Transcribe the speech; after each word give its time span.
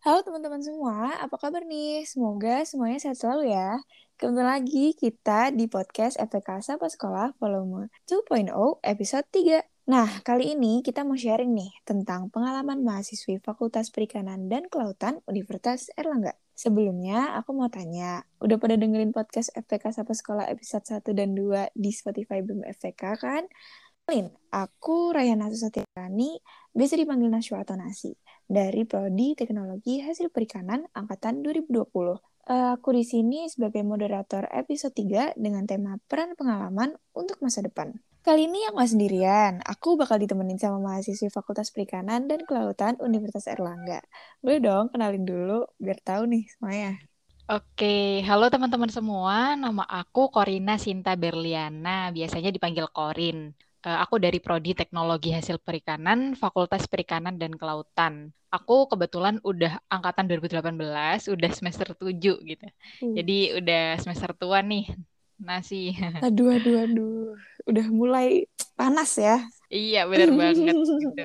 Halo 0.00 0.24
teman-teman 0.24 0.64
semua, 0.64 1.12
apa 1.20 1.36
kabar 1.36 1.60
nih? 1.68 2.08
Semoga 2.08 2.64
semuanya 2.64 2.96
sehat 2.96 3.20
selalu 3.20 3.52
ya. 3.52 3.84
Kembali 4.16 4.48
lagi 4.48 4.96
kita 4.96 5.52
di 5.52 5.68
podcast 5.68 6.16
FPK 6.16 6.64
Sapa 6.64 6.88
Sekolah 6.88 7.36
volume 7.36 7.92
2.0 8.08 8.48
episode 8.80 9.28
3. 9.28 9.60
Nah, 9.92 10.24
kali 10.24 10.56
ini 10.56 10.80
kita 10.80 11.04
mau 11.04 11.20
sharing 11.20 11.52
nih 11.52 11.84
tentang 11.84 12.32
pengalaman 12.32 12.80
mahasiswi 12.80 13.44
Fakultas 13.44 13.92
Perikanan 13.92 14.48
dan 14.48 14.72
Kelautan 14.72 15.20
Universitas 15.28 15.92
Erlangga. 15.92 16.32
Sebelumnya, 16.56 17.36
aku 17.36 17.52
mau 17.52 17.68
tanya, 17.68 18.24
udah 18.40 18.56
pada 18.56 18.80
dengerin 18.80 19.12
podcast 19.12 19.52
FPK 19.52 20.00
Sapa 20.00 20.16
Sekolah 20.16 20.48
episode 20.48 20.88
1 20.88 21.12
dan 21.12 21.36
2 21.36 21.76
di 21.76 21.92
Spotify 21.92 22.40
BEM 22.40 22.64
FPK 22.72 23.20
kan? 23.20 23.44
Lin, 24.10 24.26
aku 24.50 25.14
Rayana 25.14 25.46
Susatirani, 25.54 26.34
biasa 26.74 26.98
dipanggil 26.98 27.30
Nashwa 27.30 27.62
atau 27.62 27.78
Nasi 27.78 28.10
dari 28.42 28.82
Prodi 28.82 29.38
Teknologi 29.38 30.02
Hasil 30.02 30.34
Perikanan 30.34 30.82
Angkatan 30.90 31.46
2020. 31.46 31.70
Uh, 31.94 32.18
eh, 32.50 32.74
aku 32.74 32.90
di 32.90 33.06
sini 33.06 33.46
sebagai 33.46 33.86
moderator 33.86 34.50
episode 34.50 34.98
3 34.98 35.38
dengan 35.38 35.62
tema 35.62 35.94
peran 36.10 36.34
pengalaman 36.34 36.98
untuk 37.14 37.38
masa 37.38 37.62
depan. 37.62 37.94
Kali 38.26 38.50
ini 38.50 38.66
aku 38.66 38.82
gak 38.82 38.90
sendirian, 38.98 39.62
aku 39.62 39.94
bakal 39.94 40.18
ditemenin 40.18 40.58
sama 40.58 40.82
mahasiswi 40.82 41.30
Fakultas 41.30 41.70
Perikanan 41.70 42.26
dan 42.26 42.42
Kelautan 42.42 42.98
Universitas 42.98 43.46
Erlangga. 43.46 44.02
Boleh 44.42 44.58
dong 44.58 44.90
kenalin 44.90 45.22
dulu 45.22 45.70
biar 45.78 46.02
tahu 46.02 46.26
nih 46.26 46.50
semuanya. 46.50 46.98
Oke, 47.46 48.26
halo 48.26 48.50
teman-teman 48.50 48.90
semua. 48.90 49.54
Nama 49.54 49.86
aku 49.86 50.34
Corina 50.34 50.82
Sinta 50.82 51.14
Berliana, 51.14 52.10
biasanya 52.10 52.50
dipanggil 52.50 52.90
Korin. 52.90 53.69
Uh, 53.80 53.96
aku 54.04 54.20
dari 54.20 54.44
Prodi 54.44 54.76
Teknologi 54.76 55.32
Hasil 55.32 55.56
Perikanan, 55.56 56.36
Fakultas 56.36 56.84
Perikanan 56.84 57.40
dan 57.40 57.56
Kelautan. 57.56 58.28
Aku 58.52 58.84
kebetulan 58.92 59.40
udah 59.40 59.80
angkatan 59.88 60.28
2018, 60.28 61.32
udah 61.32 61.50
semester 61.56 61.96
7 61.96 62.12
gitu. 62.44 62.66
Uh. 63.00 63.14
Jadi 63.16 63.56
udah 63.56 63.96
semester 63.96 64.36
tua 64.36 64.60
nih. 64.60 64.84
Nasi. 65.40 65.96
Aduh, 66.26 66.52
aduh, 66.52 66.84
aduh. 66.84 67.32
Udah 67.64 67.86
mulai 67.88 68.44
panas 68.76 69.16
ya. 69.16 69.40
Iya, 69.72 70.04
benar 70.04 70.36
banget 70.36 70.76
gitu. 70.84 71.24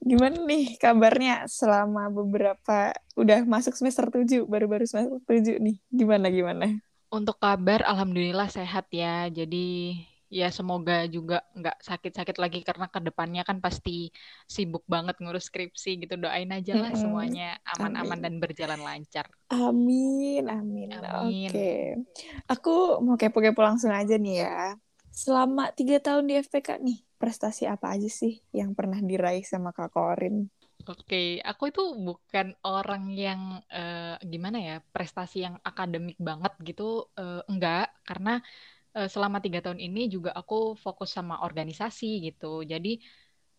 Gimana 0.00 0.40
nih 0.48 0.80
kabarnya 0.80 1.44
selama 1.44 2.08
beberapa 2.08 2.96
udah 3.20 3.44
masuk 3.44 3.76
semester 3.76 4.08
7, 4.08 4.48
baru-baru 4.48 4.88
semester 4.88 5.20
7 5.28 5.60
nih. 5.60 5.76
Gimana 5.92 6.32
gimana? 6.32 6.80
Untuk 7.12 7.36
kabar 7.36 7.84
alhamdulillah 7.84 8.48
sehat 8.48 8.88
ya. 8.88 9.28
Jadi 9.28 10.00
ya 10.30 10.48
semoga 10.54 11.04
juga 11.10 11.42
nggak 11.58 11.82
sakit-sakit 11.82 12.38
lagi 12.38 12.62
karena 12.62 12.86
ke 12.86 13.02
depannya 13.02 13.42
kan 13.42 13.58
pasti 13.58 14.14
sibuk 14.46 14.86
banget 14.86 15.18
ngurus 15.18 15.50
skripsi 15.50 16.06
gitu. 16.06 16.14
Doain 16.14 16.48
aja 16.54 16.78
lah 16.78 16.94
semuanya 16.94 17.58
aman-aman 17.76 18.22
dan 18.22 18.38
berjalan 18.38 18.78
lancar. 18.78 19.26
Amin 19.50 20.46
amin, 20.46 20.94
amin. 20.94 21.50
oke. 21.50 21.52
Okay. 21.52 21.82
aku 22.46 23.02
mau 23.02 23.18
kepo-kepo 23.18 23.60
langsung 23.60 23.90
aja 23.90 24.14
nih 24.14 24.46
ya. 24.46 24.78
Selama 25.10 25.74
tiga 25.74 25.98
tahun 25.98 26.30
di 26.30 26.38
FPK 26.38 26.78
nih 26.78 27.02
prestasi 27.18 27.66
apa 27.66 27.92
aja 27.98 28.08
sih 28.08 28.40
yang 28.54 28.72
pernah 28.72 29.02
diraih 29.02 29.42
sama 29.42 29.74
kak 29.74 29.92
Korin? 29.92 30.48
Oke, 30.88 31.04
okay. 31.04 31.28
aku 31.44 31.68
itu 31.68 31.84
bukan 31.92 32.56
orang 32.64 33.12
yang 33.12 33.60
uh, 33.68 34.16
gimana 34.24 34.56
ya 34.56 34.76
prestasi 34.80 35.44
yang 35.44 35.60
akademik 35.60 36.16
banget 36.16 36.56
gitu, 36.64 37.04
uh, 37.20 37.44
enggak, 37.52 37.92
karena 38.00 38.40
selama 38.90 39.38
tiga 39.38 39.62
tahun 39.62 39.78
ini 39.78 40.10
juga 40.10 40.34
aku 40.34 40.74
fokus 40.74 41.14
sama 41.14 41.42
organisasi 41.46 42.26
gitu. 42.26 42.66
Jadi 42.66 42.98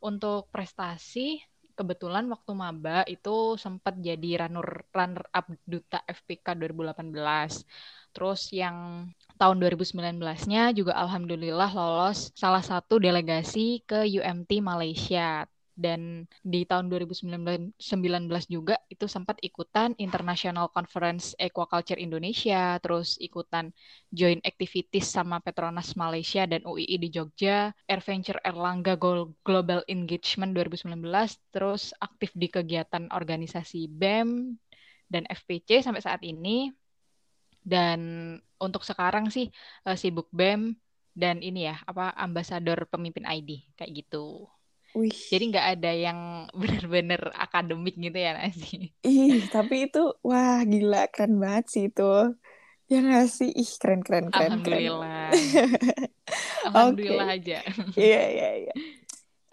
untuk 0.04 0.50
prestasi 0.52 1.40
kebetulan 1.78 2.28
waktu 2.28 2.52
maba 2.54 3.02
itu 3.08 3.56
sempat 3.56 3.96
jadi 3.98 4.46
runner 4.46 4.86
runner 4.92 5.24
up 5.32 5.48
duta 5.64 6.04
FPK 6.06 6.58
2018. 6.59 7.64
Terus 8.12 8.52
yang 8.52 9.08
tahun 9.40 9.58
2019-nya 9.64 10.76
juga 10.76 10.94
alhamdulillah 11.00 11.72
lolos 11.72 12.30
salah 12.36 12.62
satu 12.62 13.00
delegasi 13.00 13.81
ke 13.88 14.03
UMT 14.03 14.59
Malaysia 14.59 15.48
dan 15.76 16.28
di 16.44 16.68
tahun 16.68 16.92
2019 16.92 17.80
juga 18.52 18.76
itu 18.92 19.08
sempat 19.08 19.40
ikutan 19.40 19.96
International 19.98 20.68
Conference 20.70 21.34
Aquaculture 21.40 21.98
Indonesia, 21.98 22.78
terus 22.84 23.16
ikutan 23.18 23.72
joint 24.12 24.44
activities 24.44 25.08
sama 25.08 25.40
Petronas 25.40 25.96
Malaysia 25.96 26.44
dan 26.44 26.62
UII 26.68 26.96
di 27.00 27.10
Jogja, 27.10 27.72
Adventure 27.88 28.40
Erlangga 28.44 29.00
Global 29.44 29.81
Engagement 29.88 30.52
2019, 30.54 30.96
terus 31.56 31.96
aktif 31.98 32.36
di 32.36 32.52
kegiatan 32.52 33.08
organisasi 33.10 33.88
BEM 33.88 34.60
dan 35.08 35.24
FPC 35.28 35.84
sampai 35.84 36.04
saat 36.04 36.22
ini. 36.24 36.72
Dan 37.62 38.34
untuk 38.58 38.81
sekarang 38.81 39.30
sih 39.30 39.50
uh, 39.86 39.94
sibuk 39.94 40.30
BEM 40.34 40.74
dan 41.12 41.44
ini 41.44 41.68
ya 41.68 41.76
apa 41.84 42.16
ambasador 42.16 42.88
pemimpin 42.88 43.28
ID 43.28 43.76
kayak 43.78 43.92
gitu. 44.02 44.48
Wih. 44.91 45.16
Jadi 45.31 45.44
nggak 45.56 45.68
ada 45.79 45.91
yang 45.96 46.19
benar-benar 46.59 47.31
akademik 47.35 47.96
gitu 47.96 48.18
ya 48.18 48.35
nasi. 48.35 48.91
Ih, 49.03 49.47
tapi 49.47 49.88
itu 49.88 50.16
wah 50.24 50.59
gila 50.68 51.07
keren 51.12 51.40
banget 51.40 51.66
sih 51.72 51.84
itu. 51.88 52.35
Ya 52.91 53.00
nggak 53.00 53.28
sih? 53.31 53.50
Ih, 53.56 53.72
keren 53.80 54.03
keren 54.03 54.28
keren. 54.28 54.59
Alhamdulillah. 54.59 55.31
Keren. 55.31 56.12
Alhamdulillah 56.68 57.28
okay. 57.31 57.38
aja. 57.40 57.57
Iya 57.96 58.24
iya 58.35 58.50
iya. 58.68 58.74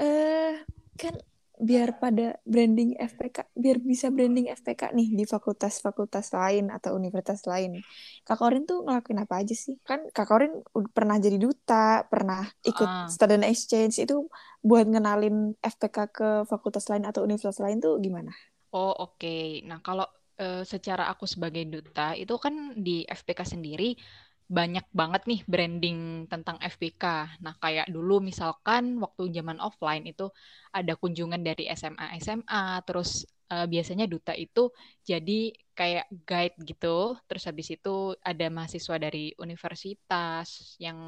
Eh 0.02 0.54
kan 0.98 1.14
biar 1.58 1.98
pada 1.98 2.38
branding 2.46 2.94
FPK 2.96 3.50
biar 3.52 3.82
bisa 3.82 4.08
branding 4.14 4.46
FPK 4.54 4.94
nih 4.94 5.14
di 5.14 5.24
fakultas-fakultas 5.26 6.30
lain 6.32 6.70
atau 6.70 6.94
universitas 6.94 7.42
lain. 7.50 7.82
Kak 8.22 8.38
Korin 8.38 8.64
tuh 8.64 8.86
ngelakuin 8.86 9.20
apa 9.22 9.42
aja 9.42 9.54
sih? 9.58 9.74
Kan 9.82 10.06
Kak 10.14 10.26
Korin 10.30 10.62
pernah 10.94 11.18
jadi 11.18 11.36
duta, 11.36 12.06
pernah 12.06 12.46
ikut 12.62 12.86
uh. 12.86 13.10
student 13.10 13.42
exchange 13.42 13.98
itu 13.98 14.30
buat 14.62 14.86
ngenalin 14.86 15.58
FPK 15.58 15.96
ke 16.14 16.28
fakultas 16.46 16.86
lain 16.86 17.04
atau 17.04 17.26
universitas 17.26 17.58
lain 17.58 17.82
tuh 17.82 17.98
gimana? 17.98 18.30
Oh, 18.70 18.94
oke. 18.94 19.18
Okay. 19.18 19.64
Nah, 19.64 19.80
kalau 19.82 20.04
uh, 20.38 20.62
secara 20.62 21.10
aku 21.10 21.26
sebagai 21.26 21.66
duta 21.66 22.14
itu 22.14 22.34
kan 22.38 22.76
di 22.78 23.02
FPK 23.04 23.58
sendiri 23.58 23.98
banyak 24.48 24.86
banget 24.96 25.22
nih 25.28 25.40
branding 25.44 26.24
tentang 26.24 26.56
FPK. 26.64 27.04
Nah, 27.44 27.54
kayak 27.60 27.92
dulu 27.92 28.24
misalkan 28.24 28.96
waktu 28.96 29.28
zaman 29.36 29.60
offline 29.60 30.08
itu 30.08 30.32
ada 30.72 30.96
kunjungan 30.96 31.44
dari 31.44 31.68
SMA 31.76 32.16
SMA, 32.16 32.80
terus 32.88 33.28
uh, 33.52 33.68
biasanya 33.68 34.08
duta 34.08 34.32
itu 34.32 34.72
jadi 35.04 35.52
kayak 35.76 36.08
guide 36.24 36.56
gitu. 36.64 37.20
Terus 37.28 37.44
habis 37.44 37.68
itu 37.76 38.16
ada 38.24 38.48
mahasiswa 38.48 38.96
dari 38.96 39.36
universitas 39.36 40.76
yang 40.80 40.98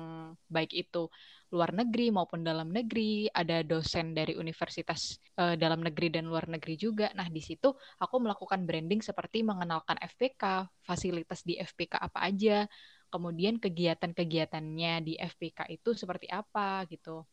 baik 0.52 0.76
itu 0.76 1.08
luar 1.50 1.74
negeri 1.74 2.14
maupun 2.14 2.46
dalam 2.46 2.70
negeri, 2.70 3.26
ada 3.32 3.66
dosen 3.66 4.14
dari 4.14 4.38
universitas 4.38 5.18
uh, 5.40 5.58
dalam 5.58 5.82
negeri 5.82 6.12
dan 6.12 6.28
luar 6.28 6.46
negeri 6.46 6.76
juga. 6.78 7.08
Nah, 7.16 7.26
di 7.32 7.40
situ 7.40 7.72
aku 7.98 8.16
melakukan 8.20 8.68
branding 8.68 9.00
seperti 9.02 9.42
mengenalkan 9.42 9.98
FPK, 9.98 10.68
fasilitas 10.84 11.42
di 11.42 11.58
FPK 11.58 11.98
apa 11.98 12.20
aja, 12.22 12.68
kemudian 13.10 13.58
kegiatan-kegiatannya 13.58 14.92
di 15.04 15.14
FPK 15.18 15.68
itu 15.68 15.92
seperti 15.92 16.30
apa 16.30 16.86
gitu. 16.86 17.26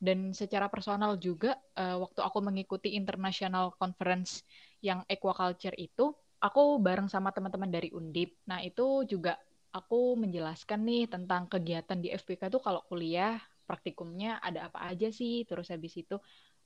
Dan 0.00 0.32
secara 0.32 0.72
personal 0.72 1.20
juga 1.20 1.60
uh, 1.76 2.00
waktu 2.00 2.24
aku 2.24 2.38
mengikuti 2.40 2.96
international 2.96 3.76
conference 3.76 4.40
yang 4.80 5.04
aquaculture 5.04 5.76
itu, 5.76 6.16
aku 6.40 6.80
bareng 6.80 7.12
sama 7.12 7.30
teman-teman 7.36 7.68
dari 7.68 7.92
Undip. 7.92 8.32
Nah, 8.48 8.64
itu 8.64 9.04
juga 9.04 9.36
aku 9.70 10.16
menjelaskan 10.16 10.80
nih 10.88 11.04
tentang 11.06 11.46
kegiatan 11.52 12.00
di 12.00 12.08
FPK 12.16 12.48
itu 12.48 12.58
kalau 12.64 12.80
kuliah 12.88 13.36
praktikumnya 13.68 14.40
ada 14.42 14.72
apa 14.72 14.88
aja 14.88 15.12
sih, 15.12 15.46
terus 15.46 15.70
habis 15.70 15.94
itu 15.94 16.16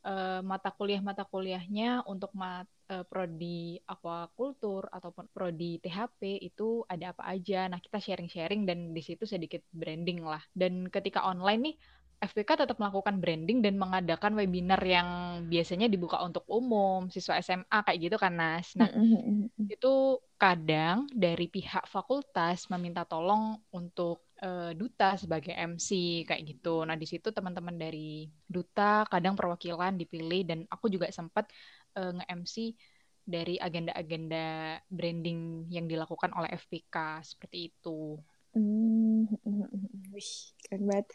uh, 0.04 0.41
mata 0.44 0.70
kuliah-mata 0.70 1.25
kuliahnya 1.26 2.04
untuk 2.06 2.31
mat, 2.37 2.69
uh, 2.92 3.03
prodi 3.09 3.81
aquaculture 3.88 4.87
ataupun 4.93 5.26
prodi 5.32 5.81
THP 5.81 6.44
itu 6.44 6.84
ada 6.87 7.17
apa 7.17 7.25
aja. 7.26 7.67
Nah, 7.67 7.81
kita 7.81 7.99
sharing-sharing 7.99 8.69
dan 8.69 8.93
di 8.93 9.02
situ 9.02 9.25
sedikit 9.25 9.64
branding 9.73 10.23
lah. 10.23 10.44
Dan 10.52 10.93
ketika 10.93 11.25
online 11.25 11.73
nih 11.73 11.76
FPK 12.25 12.64
tetap 12.64 12.81
melakukan 12.81 13.20
branding 13.20 13.61
dan 13.61 13.76
mengadakan 13.76 14.32
webinar 14.38 14.81
yang 14.81 15.08
biasanya 15.44 15.93
dibuka 15.93 16.17
untuk 16.25 16.49
umum, 16.49 17.12
siswa 17.12 17.37
SMA 17.44 17.78
kayak 17.84 18.00
gitu 18.00 18.17
kan 18.17 18.32
Nas. 18.32 18.73
Nah, 18.78 18.88
itu 19.69 20.23
kadang 20.40 21.05
dari 21.12 21.46
pihak 21.52 21.84
fakultas 21.84 22.69
meminta 22.73 23.05
tolong 23.05 23.61
untuk 23.75 24.25
uh, 24.44 24.70
duta 24.76 25.17
sebagai 25.17 25.56
MC 25.56 26.23
kayak 26.29 26.43
gitu. 26.44 26.85
Nah, 26.85 26.94
di 26.94 27.08
situ 27.08 27.32
teman-teman 27.32 27.75
dari 27.75 28.29
duta 28.44 29.08
kadang 29.08 29.35
perwakilan 29.35 29.96
dipilih 29.96 30.44
dan 30.44 30.58
aku 30.69 30.93
juga 30.93 31.08
sempat 31.08 31.49
uh, 31.96 32.12
nge-MC 32.20 32.76
dari 33.25 33.56
agenda-agenda 33.56 34.79
branding 34.93 35.73
yang 35.73 35.88
dilakukan 35.88 36.37
oleh 36.37 36.52
FPK 36.61 37.25
seperti 37.25 37.73
itu. 37.73 38.20
Hmm, 38.52 39.26
wih, 40.12 40.32
keren 40.69 40.85
banget. 40.85 41.06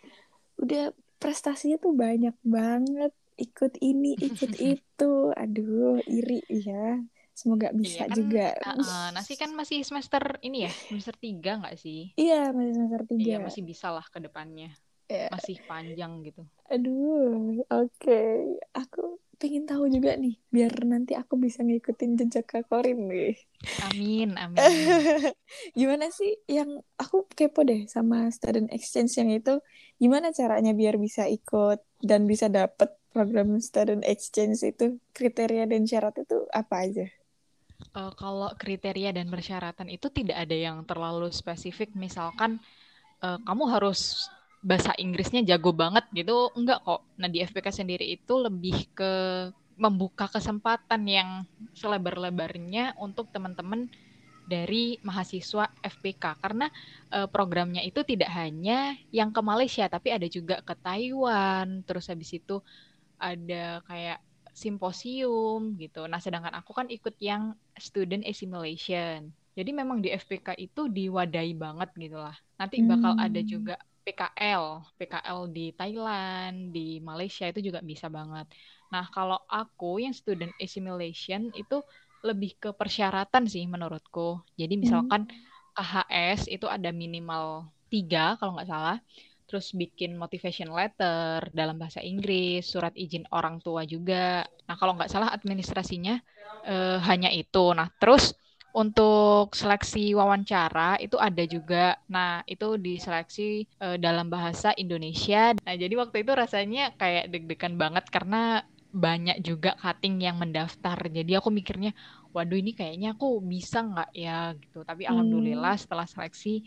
Udah 0.57 0.85
prestasinya 1.21 1.77
tuh 1.77 1.93
banyak 1.93 2.33
banget. 2.41 3.13
Ikut 3.37 3.77
ini 3.79 4.17
ikut 4.17 4.57
itu. 4.75 5.13
Aduh 5.37 6.01
iri 6.09 6.41
ya 6.49 6.99
Semoga 7.39 7.71
bisa 7.71 8.03
iya 8.03 8.11
kan, 8.11 8.17
juga. 8.19 8.47
Uh, 8.59 8.83
uh, 8.83 9.07
nasi 9.15 9.39
kan 9.39 9.55
masih 9.55 9.79
semester 9.87 10.43
ini 10.43 10.67
ya, 10.67 10.71
semester 10.91 11.15
tiga 11.15 11.63
nggak 11.63 11.79
sih? 11.79 12.11
Iya, 12.19 12.51
masih 12.51 12.73
semester 12.75 13.01
tiga. 13.07 13.23
Iya, 13.23 13.37
masih 13.39 13.61
bisa 13.63 13.87
lah 13.95 14.03
ke 14.11 14.19
depannya. 14.19 14.75
Yeah. 15.07 15.31
Masih 15.31 15.55
panjang 15.63 16.19
gitu. 16.27 16.43
Aduh, 16.67 17.63
oke. 17.63 17.87
Okay. 17.95 18.59
Aku 18.75 19.23
pengen 19.39 19.63
tahu 19.63 19.87
juga 19.87 20.19
nih, 20.19 20.35
biar 20.51 20.83
nanti 20.83 21.15
aku 21.15 21.39
bisa 21.39 21.63
ngikutin 21.63 22.19
jejak 22.19 22.43
Kak 22.43 22.67
Korin 22.67 23.07
nih. 23.07 23.39
Amin, 23.87 24.35
amin. 24.43 24.59
gimana 25.79 26.11
sih 26.11 26.43
yang 26.51 26.83
aku 26.99 27.23
kepo 27.31 27.63
deh 27.63 27.87
sama 27.87 28.27
student 28.35 28.67
exchange 28.75 29.15
yang 29.15 29.31
itu, 29.31 29.63
gimana 29.95 30.35
caranya 30.35 30.75
biar 30.75 30.99
bisa 30.99 31.23
ikut 31.31 31.79
dan 32.03 32.27
bisa 32.27 32.51
dapet 32.51 32.91
program 33.15 33.55
student 33.63 34.03
exchange 34.03 34.59
itu, 34.59 34.99
kriteria 35.15 35.71
dan 35.71 35.87
syarat 35.87 36.19
itu 36.19 36.43
apa 36.51 36.75
aja? 36.83 37.07
Uh, 37.95 38.11
kalau 38.19 38.51
kriteria 38.59 39.15
dan 39.15 39.31
persyaratan 39.31 39.87
itu 39.87 40.11
tidak 40.11 40.43
ada 40.45 40.53
yang 40.53 40.83
terlalu 40.83 41.31
spesifik, 41.31 41.95
misalkan 41.95 42.59
uh, 43.23 43.39
kamu 43.47 43.63
harus 43.71 44.29
bahasa 44.59 44.91
Inggrisnya 44.99 45.39
jago 45.47 45.71
banget 45.71 46.03
gitu 46.11 46.51
enggak 46.59 46.83
kok. 46.83 47.01
Nah 47.15 47.31
di 47.31 47.39
FPK 47.39 47.71
sendiri 47.71 48.03
itu 48.03 48.35
lebih 48.35 48.91
ke 48.91 49.11
membuka 49.79 50.27
kesempatan 50.27 51.07
yang 51.07 51.29
selebar-lebarnya 51.71 52.99
untuk 52.99 53.31
teman-teman 53.31 53.87
dari 54.43 54.99
mahasiswa 55.05 55.71
FPK 55.79 56.41
karena 56.43 56.67
uh, 57.15 57.29
programnya 57.31 57.79
itu 57.85 58.03
tidak 58.03 58.27
hanya 58.35 58.97
yang 59.13 59.31
ke 59.31 59.39
Malaysia 59.39 59.87
tapi 59.87 60.11
ada 60.11 60.27
juga 60.27 60.59
ke 60.59 60.75
Taiwan. 60.75 61.87
Terus 61.87 62.11
habis 62.11 62.35
itu 62.35 62.59
ada 63.15 63.79
kayak 63.87 64.19
simposium 64.59 65.79
gitu. 65.79 66.03
Nah, 66.11 66.19
sedangkan 66.19 66.51
aku 66.59 66.75
kan 66.75 66.91
ikut 66.91 67.15
yang 67.23 67.55
student 67.79 68.27
assimilation. 68.27 69.31
Jadi 69.55 69.71
memang 69.71 70.03
di 70.03 70.11
FPK 70.11 70.59
itu 70.59 70.91
diwadahi 70.91 71.55
banget 71.55 71.89
gitu 71.95 72.19
lah. 72.19 72.35
Nanti 72.59 72.83
bakal 72.83 73.15
hmm. 73.15 73.23
ada 73.23 73.41
juga 73.43 73.75
PKL, 74.03 74.83
PKL 74.99 75.39
di 75.51 75.65
Thailand, 75.71 76.75
di 76.75 76.99
Malaysia 76.99 77.47
itu 77.47 77.71
juga 77.71 77.79
bisa 77.79 78.11
banget. 78.11 78.51
Nah, 78.91 79.07
kalau 79.15 79.39
aku 79.47 80.03
yang 80.03 80.11
student 80.11 80.51
assimilation 80.59 81.55
itu 81.55 81.79
lebih 82.19 82.59
ke 82.59 82.69
persyaratan 82.75 83.47
sih 83.47 83.63
menurutku. 83.63 84.43
Jadi 84.59 84.75
hmm. 84.75 84.81
misalkan 84.83 85.21
KHS 85.77 86.51
itu 86.51 86.67
ada 86.67 86.91
minimal 86.91 87.71
tiga 87.87 88.35
kalau 88.37 88.59
nggak 88.59 88.69
salah. 88.69 88.97
Terus 89.49 89.73
bikin 89.73 90.13
motivation 90.13 90.69
letter 90.69 91.49
dalam 91.49 91.81
bahasa 91.81 92.05
Inggris, 92.05 92.69
surat 92.69 92.93
izin 92.93 93.25
orang 93.33 93.57
tua 93.65 93.81
juga. 93.89 94.45
Nah 94.69 94.75
kalau 94.77 94.93
nggak 94.93 95.09
salah 95.09 95.33
administrasinya 95.33 96.21
eh, 96.69 96.97
hanya 97.01 97.33
itu. 97.33 97.73
Nah 97.73 97.89
terus 97.97 98.37
untuk 98.69 99.57
seleksi 99.57 100.13
wawancara 100.13 101.01
itu 101.01 101.17
ada 101.17 101.43
juga. 101.49 101.97
Nah, 102.05 102.45
itu 102.45 102.77
diseleksi 102.77 103.65
uh, 103.81 103.97
dalam 103.97 104.29
bahasa 104.29 104.73
Indonesia. 104.77 105.57
Nah, 105.65 105.75
jadi 105.75 105.93
waktu 105.97 106.21
itu 106.21 106.31
rasanya 106.37 106.93
kayak 106.95 107.33
deg-degan 107.33 107.81
banget 107.81 108.05
karena 108.13 108.61
banyak 108.89 109.41
juga 109.45 109.77
cutting 109.77 110.21
yang 110.21 110.37
mendaftar. 110.37 110.97
Jadi 110.97 111.37
aku 111.37 111.49
mikirnya, 111.53 111.93
waduh 112.33 112.57
ini 112.57 112.73
kayaknya 112.73 113.13
aku 113.17 113.41
bisa 113.41 113.85
nggak 113.85 114.11
ya 114.13 114.53
gitu. 114.57 114.81
Tapi 114.85 115.05
hmm. 115.05 115.11
alhamdulillah 115.13 115.75
setelah 115.77 116.05
seleksi 116.09 116.65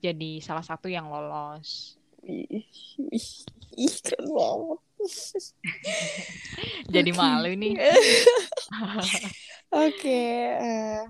jadi 0.00 0.40
salah 0.40 0.64
satu 0.64 0.88
yang 0.88 1.08
lolos. 1.08 1.96
Ih, 2.22 2.66
ih, 3.74 3.94
keren 3.98 4.30
banget. 4.30 4.80
jadi 6.94 7.10
malu 7.10 7.50
nih. 7.58 7.74
Oke, 7.82 9.18
okay, 9.72 10.30
uh, 10.54 10.62
eh, 10.62 11.00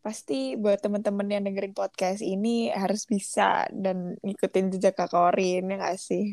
pasti 0.00 0.56
buat 0.56 0.80
teman-teman 0.80 1.28
yang 1.28 1.44
dengerin 1.44 1.76
podcast 1.76 2.24
ini 2.24 2.72
harus 2.72 3.04
bisa 3.04 3.68
dan 3.74 4.16
ngikutin 4.24 4.72
jejak 4.72 4.96
Kak 4.96 5.12
Korin 5.12 5.68
ya 5.68 5.76
gak 5.76 6.00
sih? 6.00 6.32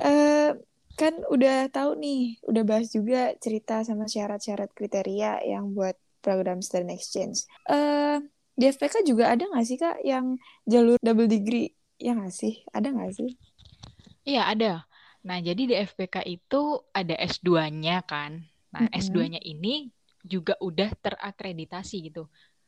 Uh, 0.00 0.56
kan 0.96 1.20
udah 1.28 1.68
tahu 1.68 2.00
nih, 2.00 2.40
udah 2.48 2.62
bahas 2.64 2.88
juga 2.88 3.36
cerita 3.36 3.84
sama 3.84 4.08
syarat-syarat 4.08 4.72
kriteria 4.72 5.44
yang 5.44 5.76
buat 5.76 6.00
program 6.24 6.64
student 6.64 6.96
exchange. 6.96 7.44
Uh, 7.68 8.24
di 8.56 8.72
FPK 8.72 9.04
juga 9.04 9.28
ada 9.36 9.44
gak 9.44 9.66
sih 9.68 9.76
Kak 9.76 10.00
yang 10.00 10.40
jalur 10.64 10.96
double 11.04 11.28
degree? 11.28 11.76
Ya 11.96 12.12
gak 12.12 12.34
sih? 12.34 12.64
Ada 12.72 12.92
gak 12.92 13.12
sih? 13.16 13.36
Iya 14.26 14.48
ada. 14.50 14.72
Nah 15.26 15.38
jadi 15.40 15.62
di 15.68 15.74
FPK 15.74 16.22
itu 16.28 16.82
ada 16.92 17.14
S2-nya 17.16 18.04
kan. 18.04 18.44
Nah 18.74 18.86
mm 18.86 18.90
-hmm. 18.92 19.00
S2-nya 19.02 19.40
ini 19.42 19.90
juga 20.26 20.58
udah 20.58 20.90
terakreditasi 20.98 22.10
gitu 22.10 22.26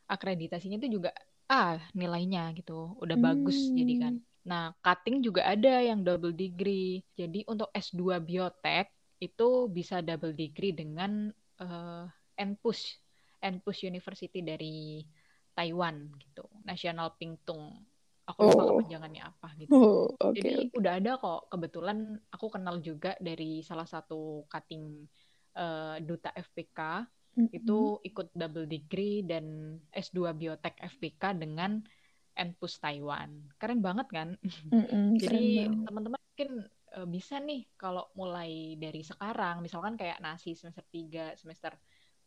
akreditasinya 0.09 0.79
itu 0.81 0.99
juga 1.03 1.11
ah 1.51 1.77
nilainya 1.93 2.55
gitu 2.55 2.97
udah 3.03 3.17
hmm. 3.19 3.27
bagus 3.27 3.59
jadi 3.75 3.95
kan 3.99 4.15
nah 4.49 4.73
cutting 4.81 5.21
juga 5.21 5.45
ada 5.45 5.83
yang 5.85 6.01
double 6.01 6.33
degree 6.33 7.05
jadi 7.19 7.45
untuk 7.45 7.69
S2 7.75 8.23
biotek 8.25 8.89
itu 9.19 9.69
bisa 9.69 10.01
double 10.01 10.33
degree 10.33 10.73
dengan 10.73 11.29
uh, 11.61 12.07
NPUS 12.39 12.97
NPUS 13.43 13.79
University 13.85 14.41
dari 14.41 15.03
Taiwan 15.53 16.09
gitu 16.17 16.47
National 16.65 17.13
Pingtung 17.19 17.75
aku 18.29 18.39
lupa 18.45 18.63
oh. 18.63 18.69
kepanjangannya 18.77 19.23
apa 19.25 19.49
gitu 19.57 19.73
oh, 19.73 20.07
okay, 20.21 20.37
jadi 20.39 20.53
okay. 20.69 20.77
udah 20.77 20.93
ada 21.01 21.13
kok 21.17 21.41
kebetulan 21.49 21.99
aku 22.29 22.47
kenal 22.53 22.77
juga 22.85 23.17
dari 23.17 23.65
salah 23.65 23.89
satu 23.89 24.45
cutting 24.47 25.09
uh, 25.57 25.97
duta 26.05 26.31
FPK 26.37 26.81
hmm 26.81 27.17
itu 27.39 28.03
ikut 28.03 28.35
double 28.35 28.67
degree 28.67 29.23
dan 29.23 29.79
S2 29.95 30.35
biotek 30.35 30.75
FPK 30.99 31.39
dengan 31.39 31.79
NPUS 32.39 32.79
Taiwan. 32.79 33.31
Keren 33.59 33.79
banget 33.79 34.07
kan? 34.11 34.29
Mm-hmm, 34.75 35.07
Jadi 35.23 35.71
teman-teman 35.87 36.19
mungkin 36.19 36.51
uh, 36.95 37.07
bisa 37.07 37.43
nih 37.43 37.67
kalau 37.75 38.07
mulai 38.15 38.79
dari 38.79 39.03
sekarang, 39.03 39.59
misalkan 39.63 39.99
kayak 39.99 40.23
nasi 40.23 40.55
semester 40.55 40.87
3, 40.87 41.35
semester 41.35 41.75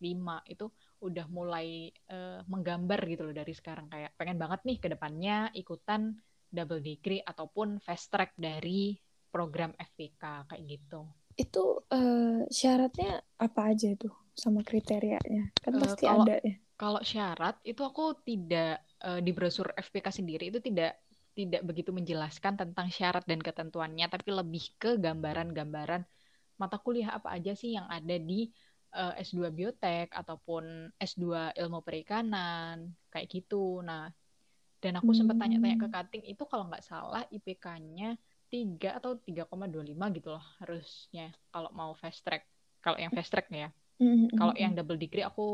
5 0.01 0.51
itu 0.51 0.65
udah 1.05 1.25
mulai 1.29 1.93
uh, 2.09 2.41
menggambar 2.49 2.99
gitu 3.05 3.29
loh 3.29 3.35
dari 3.37 3.53
sekarang 3.53 3.87
kayak 3.87 4.17
pengen 4.17 4.41
banget 4.41 4.65
nih 4.65 4.77
ke 4.81 4.87
depannya 4.89 5.53
ikutan 5.53 6.17
double 6.49 6.81
degree 6.81 7.21
ataupun 7.23 7.79
fast 7.79 8.11
track 8.11 8.33
dari 8.35 8.97
program 9.31 9.71
FPK 9.77 10.49
kayak 10.49 10.63
gitu. 10.67 11.07
Itu 11.37 11.85
uh, 11.87 12.43
syaratnya 12.51 13.23
apa 13.39 13.71
aja 13.71 13.95
tuh? 13.95 14.21
sama 14.35 14.63
kriterianya 14.63 15.51
kan 15.59 15.73
uh, 15.75 15.79
pasti 15.83 16.05
kalau, 16.07 16.23
ada 16.23 16.35
ya 16.39 16.55
kalau 16.79 17.01
syarat 17.03 17.55
itu 17.67 17.81
aku 17.83 18.17
tidak 18.23 18.81
uh, 19.03 19.19
di 19.19 19.31
brosur 19.35 19.69
FPK 19.75 20.07
sendiri 20.09 20.49
itu 20.49 20.63
tidak 20.63 20.97
tidak 21.31 21.61
begitu 21.63 21.95
menjelaskan 21.95 22.59
tentang 22.59 22.91
syarat 22.91 23.23
dan 23.23 23.39
ketentuannya 23.39 24.07
tapi 24.11 24.35
lebih 24.35 24.65
ke 24.75 24.99
gambaran-gambaran 24.99 26.03
mata 26.59 26.77
kuliah 26.77 27.15
apa 27.15 27.31
aja 27.31 27.55
sih 27.55 27.77
yang 27.77 27.87
ada 27.87 28.19
di 28.19 28.51
uh, 28.95 29.13
eh, 29.17 29.23
S2 29.23 29.51
biotek 29.51 30.11
ataupun 30.11 30.93
S2 30.99 31.55
ilmu 31.57 31.79
perikanan 31.83 32.91
kayak 33.11 33.27
gitu 33.31 33.81
nah 33.83 34.11
dan 34.81 34.97
aku 34.97 35.13
hmm. 35.13 35.19
sempat 35.21 35.37
tanya-tanya 35.37 35.77
ke 35.77 35.87
cutting 35.93 36.23
itu 36.25 36.43
kalau 36.49 36.65
nggak 36.65 36.81
salah 36.81 37.21
IPK-nya 37.29 38.17
3 38.49 38.97
atau 38.97 39.15
3,25 39.15 40.17
gitu 40.17 40.29
loh 40.33 40.45
harusnya 40.57 41.31
kalau 41.53 41.69
mau 41.71 41.93
fast 41.93 42.25
track 42.25 42.43
kalau 42.81 42.97
yang 42.97 43.13
fast 43.13 43.29
track 43.29 43.47
ya 43.53 43.69
Mm-hmm. 44.01 44.33
Kalau 44.33 44.53
yang 44.57 44.73
double 44.73 44.97
degree 44.97 45.21
aku 45.21 45.45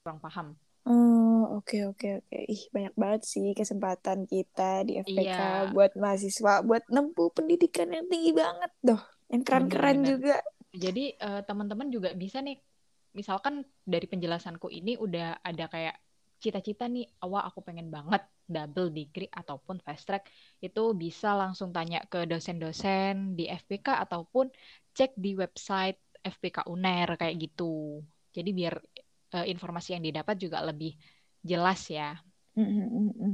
kurang 0.00 0.18
paham. 0.24 0.56
Oh, 0.82 1.60
oke 1.60 1.68
okay, 1.68 1.82
oke 1.84 2.00
okay, 2.00 2.12
oke. 2.18 2.26
Okay. 2.32 2.42
Ih, 2.48 2.62
banyak 2.72 2.94
banget 2.96 3.22
sih 3.28 3.52
kesempatan 3.52 4.24
kita 4.26 4.82
di 4.88 4.98
FPK 4.98 5.28
iya. 5.28 5.70
buat 5.70 5.92
mahasiswa 5.94 6.64
buat 6.64 6.82
nempuh 6.88 7.30
pendidikan 7.36 7.92
yang 7.92 8.08
tinggi 8.08 8.32
banget 8.32 8.72
doh. 8.80 8.98
Yang 9.28 9.42
keren-keren 9.46 9.98
juga. 10.02 10.36
Jadi 10.72 11.14
uh, 11.20 11.44
teman-teman 11.44 11.92
juga 11.92 12.16
bisa 12.16 12.40
nih 12.40 12.56
misalkan 13.12 13.64
dari 13.84 14.08
penjelasanku 14.08 14.68
ini 14.72 14.96
udah 14.96 15.40
ada 15.44 15.68
kayak 15.68 15.96
cita-cita 16.42 16.90
nih 16.90 17.06
awal 17.22 17.46
aku 17.46 17.62
pengen 17.62 17.86
banget 17.86 18.26
double 18.50 18.90
degree 18.90 19.30
ataupun 19.30 19.78
fast 19.78 20.10
track 20.10 20.26
itu 20.58 20.90
bisa 20.98 21.38
langsung 21.38 21.70
tanya 21.70 22.02
ke 22.10 22.26
dosen-dosen 22.26 23.38
di 23.38 23.46
FPK 23.46 24.02
ataupun 24.02 24.50
cek 24.90 25.14
di 25.14 25.38
website 25.38 26.02
FPK 26.18 26.66
UNER 26.66 27.14
kayak 27.14 27.38
gitu. 27.38 28.02
Jadi 28.34 28.50
biar 28.50 28.74
uh, 29.38 29.46
informasi 29.46 29.94
yang 29.94 30.02
didapat 30.02 30.34
juga 30.38 30.58
lebih 30.66 30.98
jelas 31.46 31.86
ya. 31.86 32.18
Oke 32.58 32.62
mm 32.62 32.68
-hmm. 32.68 33.10
oke. 33.14 33.32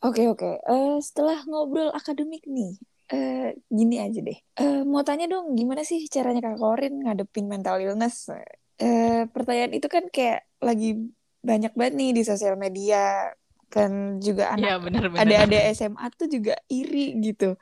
Okay, 0.00 0.26
okay. 0.32 0.54
eh, 0.58 0.96
setelah 1.04 1.38
ngobrol 1.44 1.92
akademik 1.92 2.48
nih, 2.48 2.80
uh, 3.12 3.52
gini 3.68 3.96
aja 4.00 4.20
deh. 4.24 4.38
Uh, 4.56 4.82
mau 4.88 5.04
tanya 5.04 5.28
dong, 5.28 5.52
gimana 5.54 5.84
sih 5.84 6.04
caranya 6.08 6.40
Kak 6.42 6.58
Korin 6.58 7.04
ngadepin 7.04 7.46
mental 7.48 7.80
illness? 7.80 8.32
Uh, 8.80 9.28
pertanyaan 9.30 9.76
itu 9.76 9.86
kan 9.86 10.08
kayak 10.08 10.48
lagi 10.58 10.96
banyak 11.44 11.72
banget 11.76 11.94
nih 11.98 12.10
di 12.16 12.22
sosial 12.24 12.56
media 12.56 13.30
kan 13.72 14.20
juga 14.20 14.52
iya, 14.56 14.76
anak 14.76 14.92
ya, 14.92 15.20
ada 15.22 15.36
ada 15.48 15.58
SMA 15.72 16.06
tuh 16.12 16.28
juga 16.28 16.54
iri 16.68 17.16
gitu 17.24 17.56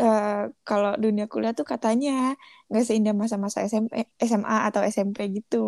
uh, 0.00 0.42
kalau 0.64 0.92
dunia 0.96 1.28
kuliah 1.28 1.52
tuh 1.52 1.68
katanya 1.68 2.34
nggak 2.72 2.84
seindah 2.88 3.12
masa-masa 3.12 3.64
SMP 3.64 4.08
SMA 4.22 4.68
atau 4.68 4.80
SMP 4.86 5.28
gitu 5.30 5.64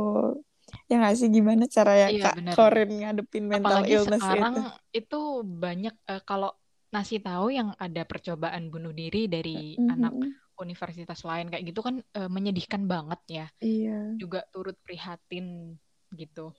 Ya 0.89 1.01
nggak 1.01 1.17
sih 1.17 1.29
gimana 1.29 1.65
cara 1.69 1.93
ya 1.95 2.09
Iya 2.11 2.25
Kak 2.25 2.35
benar. 2.41 2.55
Korin 2.57 2.91
ngadepin 3.05 3.45
mental 3.47 3.85
Apalagi 3.85 3.93
illness 3.95 4.23
sekarang 4.25 4.55
itu? 4.55 4.61
itu 5.05 5.21
banyak 5.45 5.95
eh, 6.09 6.23
kalau 6.25 6.51
ngasih 6.91 7.21
tahu 7.21 7.47
yang 7.51 7.69
ada 7.77 8.03
percobaan 8.07 8.71
bunuh 8.71 8.95
diri 8.95 9.27
dari 9.27 9.77
anak 9.77 10.13
Mhm. 10.15 10.44
Universitas 10.61 11.21
lain 11.27 11.51
kayak 11.51 11.65
gitu 11.71 11.81
kan 11.83 12.01
eh, 12.01 12.31
menyedihkan 12.31 12.87
banget 12.87 13.21
ya. 13.27 13.47
Iya. 13.59 14.19
Juga 14.19 14.47
turut 14.51 14.79
prihatin 14.83 15.75
gitu. 16.15 16.55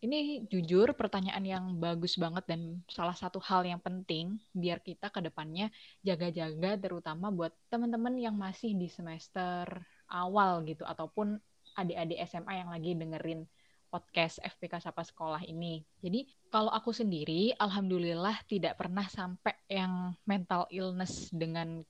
Ini 0.00 0.48
jujur 0.48 0.96
pertanyaan 0.96 1.44
yang 1.44 1.64
bagus 1.76 2.16
banget 2.16 2.48
dan 2.48 2.80
salah 2.88 3.12
satu 3.12 3.36
hal 3.36 3.68
yang 3.68 3.84
penting 3.84 4.40
biar 4.56 4.80
kita 4.80 5.12
ke 5.12 5.20
depannya 5.20 5.68
jaga-jaga 6.00 6.80
terutama 6.80 7.28
buat 7.28 7.52
teman-teman 7.68 8.16
yang 8.16 8.32
masih 8.32 8.72
di 8.72 8.88
semester 8.88 9.68
awal 10.08 10.64
gitu 10.64 10.88
ataupun 10.88 11.36
adik-adik 11.76 12.16
SMA 12.24 12.64
yang 12.64 12.72
lagi 12.72 12.96
dengerin 12.96 13.44
podcast 13.90 14.38
FPK 14.40 14.80
Sapa 14.80 15.02
Sekolah 15.02 15.42
ini. 15.44 15.82
Jadi 16.00 16.24
kalau 16.48 16.70
aku 16.72 16.94
sendiri 16.94 17.52
alhamdulillah 17.58 18.40
tidak 18.46 18.78
pernah 18.78 19.04
sampai 19.04 19.52
yang 19.68 20.14
mental 20.24 20.64
illness 20.70 21.28
dengan 21.28 21.82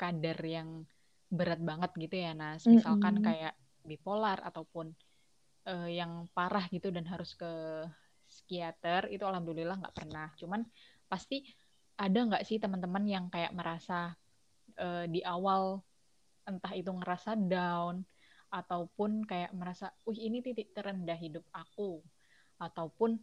kadar 0.00 0.38
yang 0.44 0.68
berat 1.32 1.60
banget 1.60 1.90
gitu 1.98 2.16
ya 2.24 2.32
Nas. 2.36 2.68
Misalkan 2.70 3.18
Mm-mm. 3.18 3.26
kayak 3.26 3.54
bipolar 3.82 4.38
ataupun 4.44 4.92
eh, 5.66 5.90
yang 5.98 6.28
parah 6.36 6.64
gitu 6.70 6.88
dan 6.94 7.04
harus 7.08 7.34
ke 7.34 7.50
psikiater 8.26 9.10
itu 9.14 9.22
alhamdulillah 9.26 9.76
nggak 9.80 9.96
pernah. 9.96 10.28
Cuman 10.40 10.62
pasti 11.10 11.46
ada 11.96 12.18
nggak 12.28 12.44
sih 12.48 12.58
teman-teman 12.62 13.04
yang 13.08 13.24
kayak 13.32 13.52
merasa 13.56 14.14
eh, 14.78 15.04
di 15.10 15.20
awal 15.24 15.80
entah 16.46 16.72
itu 16.78 16.90
ngerasa 16.94 17.34
down 17.34 18.06
ataupun 18.52 19.26
kayak 19.26 19.50
merasa, 19.56 19.90
wih 20.06 20.30
ini 20.30 20.38
titik 20.44 20.70
terendah 20.70 21.18
hidup 21.18 21.42
aku 21.50 22.00
ataupun 22.62 23.18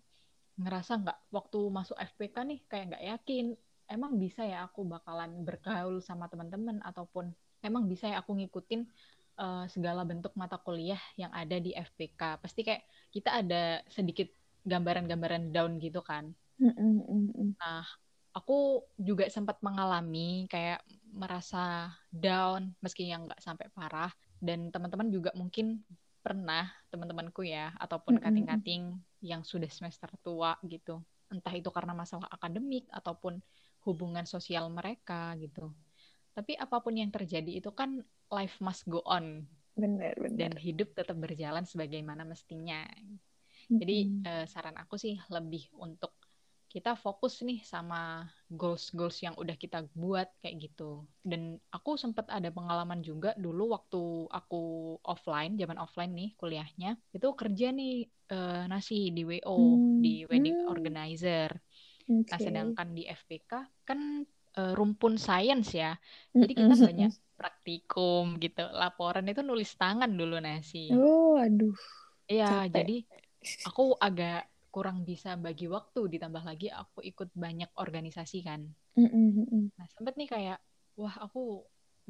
ngerasa 0.60 1.01
nggak 1.01 1.20
waktu 1.34 1.60
masuk 1.74 1.98
FPK 1.98 2.36
nih 2.46 2.60
kayak 2.70 2.86
nggak 2.94 3.06
yakin 3.15 3.46
emang 3.90 4.16
bisa 4.20 4.44
ya 4.44 4.66
aku 4.68 4.86
bakalan 4.88 5.44
bergaul 5.44 6.00
sama 6.00 6.28
teman-teman 6.32 6.80
ataupun 6.84 7.32
emang 7.63 7.88
bisa 7.88 8.12
ya 8.12 8.20
aku 8.24 8.36
ngikutin 8.38 8.88
uh, 9.40 9.66
segala 9.72 10.04
bentuk 10.04 10.36
mata 10.36 10.60
kuliah 10.60 11.00
yang 11.16 11.32
ada 11.32 11.58
di 11.60 11.72
FPK 11.74 12.40
pasti 12.44 12.62
kayak 12.68 12.84
kita 13.12 13.44
ada 13.44 13.82
sedikit 13.88 14.28
gambaran-gambaran 14.63 15.52
down 15.52 15.80
gitu 15.80 16.00
kan. 16.00 16.32
Mm-mm. 16.62 17.58
nah 17.58 17.84
aku 18.34 18.82
juga 18.98 19.30
sempat 19.30 19.62
mengalami 19.62 20.50
kayak 20.50 20.82
merasa 21.13 21.94
down 22.10 22.74
meski 22.82 23.08
yang 23.08 23.30
nggak 23.30 23.40
sampai 23.40 23.70
parah. 23.70 24.10
Dan 24.44 24.74
teman-teman 24.74 25.08
juga 25.08 25.32
mungkin 25.40 25.86
pernah 26.20 26.68
teman-temanku 26.92 27.48
ya 27.48 27.72
ataupun 27.80 28.20
kating-kating 28.20 29.00
yang 29.24 29.46
sudah 29.46 29.70
semester 29.72 30.10
tua 30.20 30.58
gitu. 30.68 31.00
Entah 31.32 31.54
itu 31.56 31.70
karena 31.72 31.96
masalah 31.96 32.28
akademik 32.28 32.90
ataupun 32.92 33.40
hubungan 33.86 34.25
sosial 34.34 34.66
mereka 34.78 35.36
gitu 35.44 35.62
tapi 36.38 36.54
apa 36.63 36.78
pun 36.84 36.94
yang 37.02 37.12
terjadi 37.13 37.52
itu 37.62 37.70
kan 37.80 37.90
life 38.34 38.58
must 38.66 38.84
go 38.90 39.00
on 39.06 39.46
Benar, 39.78 40.16
dan 40.40 40.52
benar. 40.58 40.58
hidup 40.58 40.90
tetap 40.98 41.18
berjalan 41.20 41.66
sebagaimana 41.68 42.24
mestinya 42.25 42.86
jadi 43.80 43.94
Mm-mm. 43.96 44.28
eh, 44.28 44.46
saran 44.54 44.78
aku 44.82 44.96
sih 45.04 45.16
lebih 45.36 45.63
untuk 45.86 46.12
kita 46.74 46.98
fokus 46.98 47.34
nih 47.48 47.62
sama 47.62 48.25
goals-goals 48.50 49.18
yang 49.25 49.36
udah 49.38 49.54
kita 49.63 49.78
buat 49.94 50.25
kayak 50.42 50.56
gitu. 50.66 51.06
Dan 51.22 51.42
aku 51.75 51.90
sempat 52.02 52.25
ada 52.34 52.50
pengalaman 52.50 53.00
juga 53.06 53.30
dulu 53.38 53.78
waktu 53.78 53.98
aku 54.38 54.58
offline, 55.06 55.54
zaman 55.62 55.78
offline 55.78 56.12
nih 56.18 56.30
kuliahnya, 56.40 56.88
itu 57.16 57.28
kerja 57.42 57.66
nih 57.78 57.92
eh, 58.34 58.66
nasi 58.72 59.13
di 59.16 59.22
WO, 59.30 59.54
Hmm, 59.56 59.94
di 60.04 60.25
wedding 60.30 60.58
hmm. 60.58 60.74
organizer. 60.74 61.50
Nah, 62.29 62.39
Oke. 62.39 62.45
sedangkan 62.45 62.88
di 62.98 63.03
FPK 63.19 63.51
kan 63.88 64.00
eh, 64.60 64.72
rumpun 64.77 65.13
science 65.25 65.69
ya. 65.81 65.91
Jadi 66.41 66.53
kita 66.60 66.74
banyak 66.86 67.12
praktikum 67.39 68.24
gitu. 68.43 68.62
Laporan 68.81 69.25
itu 69.31 69.41
nulis 69.50 69.72
tangan 69.81 70.12
dulu 70.19 70.36
nasi. 70.48 70.77
Oh, 70.91 71.36
aduh, 71.43 71.75
Iya, 72.31 72.45
jadi 72.75 72.93
aku 73.67 73.83
agak 74.07 74.48
kurang 74.74 74.98
bisa 75.10 75.29
bagi 75.45 75.65
waktu 75.75 76.00
ditambah 76.13 76.43
lagi 76.50 76.67
aku 76.81 77.00
ikut 77.12 77.29
banyak 77.43 77.69
organisasi 77.83 78.38
kan. 78.48 78.62
Mm-mm. 78.98 79.72
Nah, 79.77 79.88
sempet 79.93 80.13
nih 80.19 80.29
kayak 80.33 80.57
wah 81.00 81.15
aku 81.25 81.41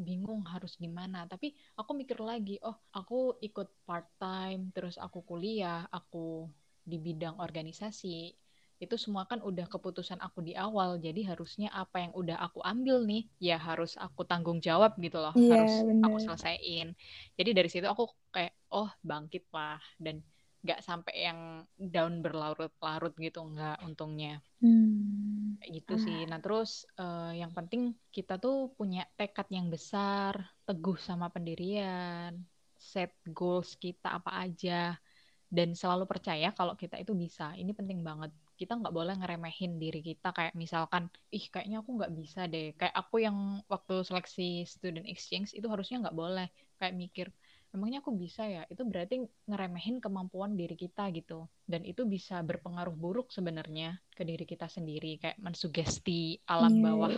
bingung 0.07 0.41
harus 0.53 0.73
gimana, 0.83 1.19
tapi 1.31 1.47
aku 1.79 1.91
mikir 2.01 2.17
lagi, 2.31 2.57
oh, 2.67 2.75
aku 2.97 3.37
ikut 3.47 3.67
part 3.87 4.07
time, 4.17 4.61
terus 4.75 4.95
aku 5.05 5.19
kuliah, 5.29 5.85
aku 5.97 6.49
di 6.89 6.97
bidang 7.05 7.35
organisasi. 7.45 8.33
Itu 8.81 8.95
semua 9.01 9.23
kan 9.29 9.39
udah 9.41 9.65
keputusan 9.69 10.19
aku 10.25 10.39
di 10.47 10.53
awal, 10.57 10.97
jadi 11.01 11.21
harusnya 11.35 11.69
apa 11.73 11.97
yang 12.03 12.13
udah 12.15 12.37
aku 12.45 12.59
ambil 12.65 13.03
nih, 13.09 13.21
ya 13.41 13.55
harus 13.57 13.95
aku 14.05 14.21
tanggung 14.29 14.59
jawab 14.63 14.95
gitu 15.01 15.17
loh, 15.23 15.35
Iya, 15.39 15.51
harus 15.51 15.85
aku 16.05 16.17
benar. 16.17 16.21
selesaiin. 16.21 16.93
Jadi 17.37 17.49
dari 17.57 17.69
situ 17.71 17.87
aku 17.89 18.03
kayak, 18.35 18.53
oh 18.73 18.89
bangkit 19.03 19.43
lah, 19.55 19.79
dan 20.03 20.21
nggak 20.63 20.79
sampai 20.87 21.13
yang 21.27 21.39
down 21.77 22.23
berlarut-larut 22.23 23.13
gitu 23.19 23.39
nggak 23.51 23.83
untungnya 23.83 24.39
Hmm. 24.61 25.57
Kayak 25.59 25.71
gitu 25.79 25.93
sih 26.05 26.17
nah 26.29 26.39
terus 26.43 26.69
eh, 26.99 27.31
yang 27.41 27.51
penting 27.57 27.81
kita 28.15 28.33
tuh 28.43 28.55
punya 28.77 29.01
tekad 29.17 29.47
yang 29.57 29.67
besar 29.73 30.33
teguh 30.67 30.97
sama 31.07 31.27
pendirian 31.35 32.31
set 32.91 33.11
goals 33.37 33.69
kita 33.83 34.07
apa 34.19 34.31
aja 34.43 34.71
dan 35.55 35.69
selalu 35.81 36.05
percaya 36.11 36.47
kalau 36.57 36.75
kita 36.81 36.95
itu 37.03 37.13
bisa 37.23 37.45
ini 37.61 37.71
penting 37.79 37.99
banget 38.09 38.31
kita 38.59 38.73
nggak 38.79 38.93
boleh 38.97 39.13
ngeremehin 39.19 39.73
diri 39.83 39.99
kita 40.09 40.27
kayak 40.37 40.53
misalkan 40.63 41.03
ih 41.35 41.45
kayaknya 41.51 41.77
aku 41.81 41.91
nggak 41.97 42.13
bisa 42.19 42.39
deh. 42.53 42.65
Kayak 42.79 42.95
aku 43.01 43.15
yang 43.25 43.37
waktu 43.73 43.93
seleksi 44.07 44.43
student 44.73 45.05
exchange 45.13 45.49
itu 45.57 45.67
harusnya 45.73 45.95
nggak 46.03 46.17
boleh. 46.21 46.47
Kayak 46.79 46.93
mikir 47.01 47.27
emangnya 47.73 47.99
aku 48.03 48.11
bisa 48.23 48.41
ya? 48.55 48.61
Itu 48.73 48.83
berarti 48.91 49.15
ngeremehin 49.49 49.97
kemampuan 50.03 50.51
diri 50.59 50.75
kita 50.77 51.09
gitu. 51.17 51.49
Dan 51.71 51.81
itu 51.91 52.01
bisa 52.05 52.35
berpengaruh 52.45 52.93
buruk 53.03 53.27
sebenarnya 53.33 53.97
ke 54.17 54.21
diri 54.29 54.45
kita 54.45 54.67
sendiri 54.69 55.17
kayak 55.21 55.37
mensugesti 55.41 56.37
alam 56.49 56.73
Iya, 56.73 56.85
bawah 56.85 57.13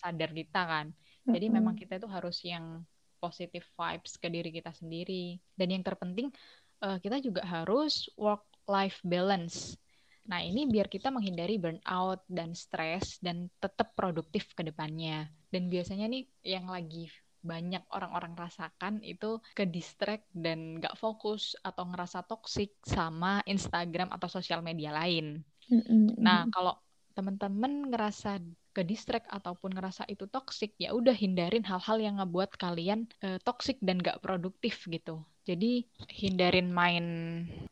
sadar 0.00 0.30
kita 0.32 0.60
kan. 0.72 0.86
Jadi 1.32 1.46
Mm-mm. 1.46 1.56
memang 1.56 1.74
kita 1.76 1.98
itu 2.00 2.08
harus 2.08 2.36
yang 2.46 2.82
positive 3.20 3.66
vibes 3.76 4.14
ke 4.16 4.28
diri 4.30 4.50
kita 4.54 4.70
sendiri. 4.72 5.36
Dan 5.58 5.68
yang 5.74 5.82
terpenting 5.84 6.28
eh, 6.84 6.98
kita 7.04 7.16
juga 7.20 7.42
harus 7.44 8.08
work 8.16 8.42
life 8.68 8.98
balance 9.04 9.76
nah 10.28 10.40
ini 10.44 10.68
biar 10.68 10.86
kita 10.94 11.08
menghindari 11.08 11.56
burnout 11.56 12.20
dan 12.28 12.52
stres 12.52 13.16
dan 13.24 13.48
tetap 13.62 13.96
produktif 13.98 14.52
ke 14.56 14.62
depannya 14.68 15.26
dan 15.52 15.62
biasanya 15.72 16.06
nih 16.12 16.24
yang 16.44 16.66
lagi 16.68 17.08
banyak 17.50 17.82
orang-orang 17.96 18.34
rasakan 18.36 18.94
itu 19.12 19.40
ke 19.56 19.64
distract 19.74 20.26
dan 20.34 20.58
nggak 20.82 20.98
fokus 20.98 21.54
atau 21.62 21.84
ngerasa 21.90 22.18
toksik 22.30 22.76
sama 22.84 23.40
Instagram 23.46 24.08
atau 24.10 24.28
sosial 24.28 24.60
media 24.60 24.90
lain. 24.90 25.26
Nah, 26.26 26.40
kalau 26.54 26.74
teman-teman 27.16 27.72
ngerasa 27.90 28.30
ke 28.76 28.82
distract 28.90 29.26
ataupun 29.38 29.70
ngerasa 29.74 30.02
itu 30.12 30.24
toksik, 30.30 30.74
ya 30.78 30.90
udah 30.98 31.14
hindarin 31.22 31.64
hal-hal 31.70 31.98
yang 32.06 32.14
ngebuat 32.18 32.50
kalian 32.58 33.00
eh, 33.26 33.38
toksik 33.46 33.78
dan 33.82 33.96
nggak 34.02 34.20
produktif 34.24 34.86
gitu. 34.90 35.14
Jadi 35.48 35.66
hindarin 36.20 36.68
main 36.80 37.04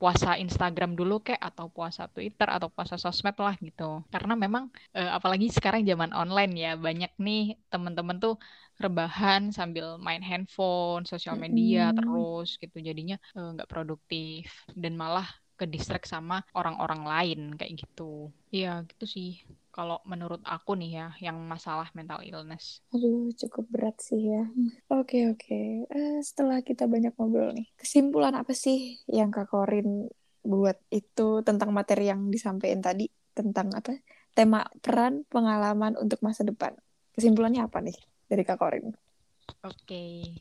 puasa 0.00 0.30
Instagram 0.44 0.90
dulu 0.98 1.14
kek 1.26 1.38
atau 1.48 1.66
puasa 1.76 2.02
Twitter 2.14 2.48
atau 2.56 2.68
puasa 2.74 2.96
sosmed 3.04 3.36
lah 3.44 3.54
gitu. 3.66 3.82
Karena 4.12 4.32
memang 4.44 4.64
eh, 4.96 5.10
apalagi 5.16 5.46
sekarang 5.56 5.82
zaman 5.90 6.10
online 6.20 6.52
ya 6.64 6.70
banyak 6.86 7.10
nih 7.26 7.40
teman-teman 7.72 8.16
tuh 8.24 8.34
rebahan 8.82 9.42
sambil 9.58 9.86
main 10.06 10.22
handphone, 10.28 11.02
sosial 11.12 11.36
media 11.44 11.80
Mm-mm. 11.90 11.96
terus 11.96 12.48
gitu. 12.62 12.76
Jadinya 12.88 13.16
eh, 13.36 13.48
nggak 13.54 13.68
produktif 13.72 14.44
dan 14.82 14.92
malah 15.02 15.26
ke 15.58 15.64
distract 15.72 16.06
sama 16.14 16.36
orang-orang 16.58 17.02
lain 17.12 17.40
kayak 17.58 17.74
gitu. 17.82 18.28
Iya, 18.54 18.70
gitu 18.90 19.04
sih. 19.14 19.28
Kalau 19.76 20.00
menurut 20.08 20.40
aku 20.40 20.72
nih 20.72 21.04
ya, 21.04 21.06
yang 21.20 21.36
masalah 21.44 21.92
mental 21.92 22.24
illness. 22.24 22.80
Aduh, 22.96 23.28
cukup 23.36 23.68
berat 23.68 24.00
sih 24.00 24.32
ya. 24.32 24.48
Oke, 24.88 25.28
oke. 25.28 25.84
Eh, 25.84 26.16
setelah 26.24 26.64
kita 26.64 26.88
banyak 26.88 27.12
ngobrol 27.12 27.52
nih, 27.52 27.68
kesimpulan 27.76 28.32
apa 28.40 28.56
sih 28.56 28.96
yang 29.04 29.28
Kak 29.28 29.52
Korin 29.52 30.08
buat 30.40 30.80
itu 30.88 31.44
tentang 31.44 31.76
materi 31.76 32.08
yang 32.08 32.32
disampaikan 32.32 32.80
tadi? 32.80 33.04
Tentang 33.36 33.68
apa? 33.76 33.92
Tema 34.32 34.64
peran 34.80 35.28
pengalaman 35.28 35.92
untuk 36.00 36.24
masa 36.24 36.40
depan. 36.40 36.72
Kesimpulannya 37.12 37.60
apa 37.68 37.84
nih 37.84 38.00
dari 38.32 38.48
Kak 38.48 38.56
Korin? 38.56 38.96
Oke. 39.60 40.40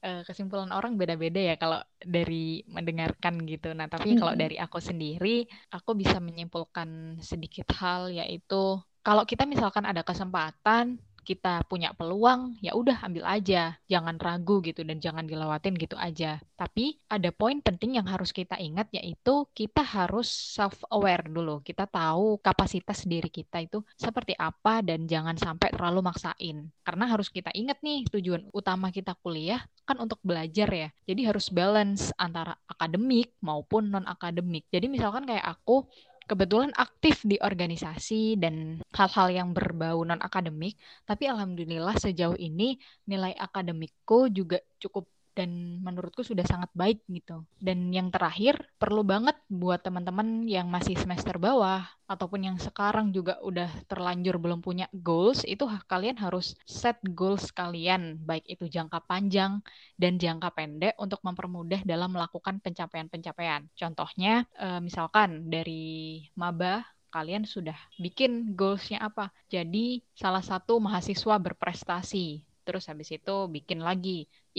Eh, 0.00 0.24
kesimpulan 0.24 0.72
orang 0.72 0.96
beda-beda 0.96 1.36
ya 1.52 1.54
kalau 1.60 1.76
dari 2.00 2.64
mendengarkan 2.72 3.36
gitu. 3.44 3.76
Nah, 3.76 3.84
tapi 3.84 4.16
kalau 4.16 4.32
dari 4.32 4.56
aku 4.56 4.80
sendiri, 4.80 5.44
aku 5.68 5.92
bisa 5.92 6.16
menyimpulkan 6.24 7.20
sedikit 7.20 7.68
hal 7.76 8.08
yaitu 8.08 8.80
kalau 9.04 9.28
kita 9.28 9.44
misalkan 9.44 9.84
ada 9.84 10.00
kesempatan, 10.00 10.96
kita 11.22 11.64
punya 11.68 11.92
peluang, 11.94 12.56
ya 12.64 12.72
udah 12.74 13.04
ambil 13.06 13.24
aja, 13.28 13.76
jangan 13.86 14.16
ragu 14.16 14.60
gitu 14.64 14.82
dan 14.82 14.98
jangan 14.98 15.24
dilewatin 15.24 15.76
gitu 15.76 15.94
aja. 15.96 16.40
Tapi 16.56 16.98
ada 17.08 17.30
poin 17.32 17.60
penting 17.60 17.96
yang 18.00 18.08
harus 18.08 18.34
kita 18.34 18.56
ingat 18.60 18.92
yaitu 18.92 19.46
kita 19.56 19.80
harus 19.80 20.28
self 20.28 20.80
aware 20.92 21.24
dulu. 21.28 21.60
Kita 21.64 21.88
tahu 21.88 22.40
kapasitas 22.40 23.04
diri 23.04 23.28
kita 23.28 23.64
itu 23.64 23.80
seperti 23.96 24.36
apa 24.36 24.84
dan 24.84 25.08
jangan 25.08 25.36
sampai 25.36 25.72
terlalu 25.72 26.04
maksain. 26.04 26.68
Karena 26.84 27.04
harus 27.08 27.32
kita 27.32 27.52
ingat 27.56 27.80
nih 27.80 28.08
tujuan 28.12 28.48
utama 28.52 28.92
kita 28.92 29.16
kuliah 29.20 29.62
kan 29.88 29.98
untuk 29.98 30.20
belajar 30.22 30.68
ya. 30.68 30.88
Jadi 31.08 31.26
harus 31.26 31.50
balance 31.50 32.14
antara 32.14 32.54
akademik 32.68 33.34
maupun 33.42 33.90
non 33.90 34.06
akademik. 34.06 34.68
Jadi 34.70 34.86
misalkan 34.86 35.26
kayak 35.26 35.44
aku 35.44 35.88
kebetulan 36.30 36.70
aktif 36.78 37.26
di 37.26 37.34
organisasi 37.42 38.38
dan 38.38 38.78
hal-hal 38.94 39.28
yang 39.34 39.48
berbau 39.50 40.06
non 40.06 40.22
akademik, 40.22 40.78
tapi 41.02 41.26
alhamdulillah 41.26 41.98
sejauh 41.98 42.38
ini 42.38 42.78
nilai 43.10 43.34
akademikku 43.34 44.30
juga 44.30 44.62
cukup 44.78 45.10
dan 45.34 45.80
menurutku 45.80 46.26
sudah 46.26 46.42
sangat 46.44 46.70
baik 46.74 47.02
gitu. 47.06 47.46
Dan 47.56 47.94
yang 47.94 48.10
terakhir 48.10 48.58
perlu 48.76 49.06
banget 49.06 49.38
buat 49.46 49.80
teman-teman 49.80 50.44
yang 50.46 50.66
masih 50.68 50.98
semester 50.98 51.38
bawah 51.38 51.86
ataupun 52.10 52.50
yang 52.50 52.58
sekarang 52.58 53.14
juga 53.14 53.38
udah 53.40 53.70
terlanjur 53.86 54.42
belum 54.42 54.58
punya 54.60 54.90
goals 54.90 55.46
itu 55.46 55.62
kalian 55.86 56.18
harus 56.18 56.58
set 56.66 56.98
goals 57.14 57.54
kalian 57.54 58.18
baik 58.26 58.42
itu 58.50 58.66
jangka 58.66 58.98
panjang 59.06 59.62
dan 59.94 60.18
jangka 60.18 60.50
pendek 60.50 60.94
untuk 60.98 61.22
mempermudah 61.22 61.86
dalam 61.86 62.10
melakukan 62.10 62.58
pencapaian-pencapaian. 62.58 63.70
Contohnya 63.78 64.42
eh, 64.58 64.82
misalkan 64.82 65.46
dari 65.46 66.26
maba 66.34 66.82
kalian 67.10 67.42
sudah 67.42 67.74
bikin 67.98 68.54
goalsnya 68.54 69.02
apa. 69.02 69.34
Jadi 69.50 70.02
salah 70.14 70.42
satu 70.42 70.78
mahasiswa 70.78 71.36
berprestasi 71.42 72.49
terus 72.66 72.84
habis 72.90 73.08
itu 73.16 73.30
bikin 73.56 73.80
lagi 73.88 74.10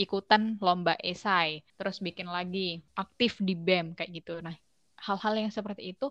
ikutan 0.02 0.42
lomba 0.66 0.94
esai, 1.10 1.50
terus 1.78 1.98
bikin 2.08 2.28
lagi 2.36 2.60
aktif 3.02 3.32
di 3.48 3.54
BEM 3.66 3.88
kayak 3.98 4.12
gitu. 4.18 4.32
Nah, 4.46 4.56
hal-hal 5.06 5.34
yang 5.42 5.52
seperti 5.58 5.82
itu 5.92 6.06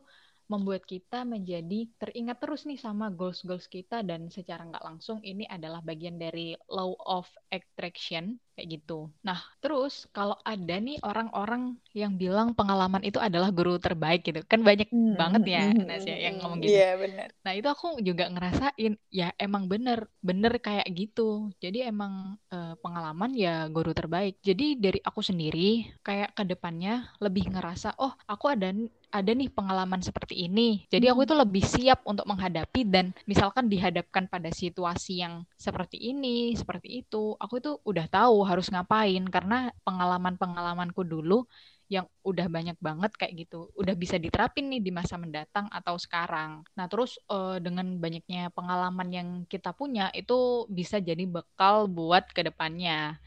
membuat 0.51 0.83
kita 0.83 1.23
menjadi 1.23 1.87
teringat 2.03 2.43
terus 2.43 2.67
nih 2.67 2.75
sama 2.75 3.07
goals-goals 3.15 3.71
kita 3.71 4.03
dan 4.03 4.27
secara 4.35 4.67
nggak 4.67 4.83
langsung 4.83 5.23
ini 5.23 5.47
adalah 5.47 5.79
bagian 5.79 6.19
dari 6.19 6.59
law 6.67 6.99
of 7.07 7.31
attraction 7.55 8.43
kayak 8.59 8.83
gitu. 8.83 9.09
Nah, 9.25 9.41
terus 9.65 10.05
kalau 10.13 10.37
ada 10.45 10.77
nih 10.77 11.01
orang-orang 11.01 11.81
yang 11.97 12.21
bilang 12.21 12.53
pengalaman 12.53 13.01
itu 13.01 13.17
adalah 13.17 13.49
guru 13.49 13.81
terbaik 13.81 14.21
gitu. 14.27 14.45
Kan 14.45 14.61
banyak 14.61 14.93
hmm, 14.93 15.17
banget 15.17 15.43
ya 15.49 15.65
hmm, 15.73 15.87
Nasya 15.89 16.17
yang 16.19 16.35
ngomong 16.45 16.61
gitu. 16.61 16.77
Iya, 16.77 16.91
benar. 17.01 17.29
Nah, 17.41 17.53
itu 17.57 17.69
aku 17.73 17.87
juga 18.05 18.29
ngerasain 18.29 18.93
ya 19.09 19.33
emang 19.41 19.65
bener, 19.71 20.13
bener 20.21 20.53
kayak 20.61 20.85
gitu. 20.93 21.49
Jadi 21.63 21.89
emang 21.89 22.37
eh, 22.53 22.75
pengalaman 22.85 23.33
ya 23.33 23.65
guru 23.73 23.97
terbaik. 23.97 24.37
Jadi 24.45 24.77
dari 24.77 25.01
aku 25.01 25.25
sendiri 25.25 25.97
kayak 26.05 26.37
ke 26.37 26.45
depannya 26.45 27.09
lebih 27.23 27.49
ngerasa, 27.49 27.97
oh, 27.97 28.13
aku 28.29 28.53
ada 28.53 28.77
ada 29.11 29.31
nih 29.35 29.51
pengalaman 29.51 30.01
seperti 30.01 30.47
ini. 30.47 30.87
Jadi 30.89 31.11
aku 31.11 31.23
hmm. 31.23 31.29
itu 31.29 31.35
lebih 31.35 31.65
siap 31.67 32.01
untuk 32.07 32.27
menghadapi 32.31 32.87
dan 32.87 33.11
misalkan 33.27 33.67
dihadapkan 33.67 34.31
pada 34.31 34.49
situasi 34.55 35.21
yang 35.21 35.43
seperti 35.59 35.99
ini, 35.99 36.55
seperti 36.55 37.03
itu, 37.05 37.35
aku 37.37 37.59
itu 37.59 37.77
udah 37.83 38.07
tahu 38.07 38.47
harus 38.47 38.71
ngapain 38.71 39.27
karena 39.29 39.75
pengalaman-pengalamanku 39.83 41.03
dulu 41.03 41.45
yang 41.91 42.07
udah 42.23 42.47
banyak 42.47 42.79
banget 42.79 43.11
kayak 43.19 43.35
gitu, 43.45 43.67
udah 43.75 43.99
bisa 43.99 44.15
diterapin 44.15 44.71
nih 44.71 44.79
di 44.79 44.95
masa 44.95 45.19
mendatang 45.19 45.67
atau 45.75 45.99
sekarang. 45.99 46.63
Nah, 46.79 46.87
terus 46.87 47.19
uh, 47.27 47.59
dengan 47.59 47.99
banyaknya 47.99 48.55
pengalaman 48.55 49.11
yang 49.11 49.29
kita 49.51 49.75
punya 49.75 50.07
itu 50.15 50.71
bisa 50.71 51.03
jadi 51.03 51.27
bekal 51.27 51.91
buat 51.91 52.31
ke 52.31 52.47
depannya 52.47 53.19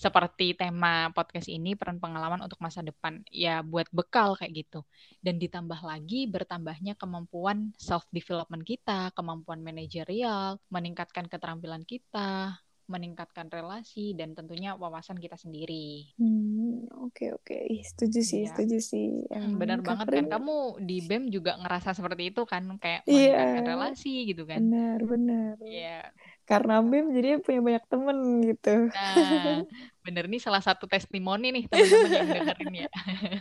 seperti 0.00 0.56
tema 0.56 1.12
podcast 1.12 1.52
ini 1.52 1.76
peran 1.76 2.00
pengalaman 2.00 2.40
untuk 2.40 2.56
masa 2.64 2.80
depan 2.80 3.20
ya 3.28 3.60
buat 3.60 3.84
bekal 3.92 4.32
kayak 4.32 4.64
gitu 4.64 4.80
dan 5.20 5.36
ditambah 5.36 5.76
lagi 5.84 6.24
bertambahnya 6.24 6.96
kemampuan 6.96 7.76
self 7.76 8.08
development 8.08 8.64
kita 8.64 9.12
kemampuan 9.12 9.60
manajerial 9.60 10.56
meningkatkan 10.72 11.28
keterampilan 11.28 11.84
kita 11.84 12.56
meningkatkan 12.90 13.46
relasi 13.46 14.18
dan 14.18 14.34
tentunya 14.34 14.74
wawasan 14.74 15.22
kita 15.22 15.38
sendiri. 15.38 16.10
Hmm, 16.18 16.90
oke 17.06 17.14
okay, 17.14 17.28
oke, 17.30 17.46
okay. 17.46 17.86
setuju 17.86 18.18
sih, 18.18 18.42
ya. 18.42 18.50
setuju 18.50 18.78
sih. 18.82 19.30
Hmm, 19.30 19.62
benar 19.62 19.78
banget 19.78 20.10
kan, 20.10 20.26
kamu 20.26 20.82
di 20.82 20.98
BEM 21.06 21.30
juga 21.30 21.54
ngerasa 21.62 21.94
seperti 21.94 22.34
itu 22.34 22.42
kan, 22.50 22.66
kayak 22.82 23.06
iya. 23.06 23.14
meningkatkan 23.14 23.62
yeah. 23.62 23.70
relasi 23.70 24.14
gitu 24.26 24.42
kan? 24.42 24.58
Benar 24.66 25.00
benar. 25.06 25.54
Iya. 25.62 26.10
Karena 26.50 26.82
BEM 26.82 27.14
jadi 27.14 27.38
punya 27.38 27.62
banyak 27.62 27.84
temen 27.86 28.18
gitu. 28.42 28.90
Nah, 28.90 29.62
bener 30.02 30.26
nih 30.26 30.42
salah 30.42 30.58
satu 30.58 30.90
testimoni 30.90 31.54
nih 31.54 31.64
teman-teman 31.70 32.10
yang 32.10 32.30
dengerin 32.34 32.74
ya. 32.74 32.90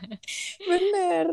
bener. 0.70 1.26